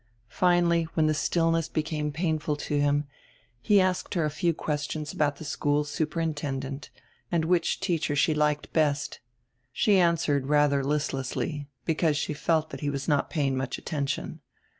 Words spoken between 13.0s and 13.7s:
not paying